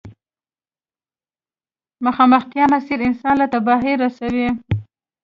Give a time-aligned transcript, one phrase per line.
[2.03, 4.49] مخامختيا مسير انسان له تباهي رسوي.